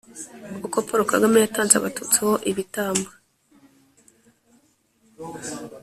[0.65, 3.09] uko paulo kagame yatanze abatutsi ho ibitambo